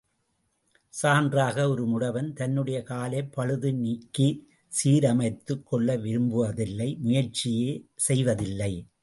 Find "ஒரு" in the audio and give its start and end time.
1.69-1.83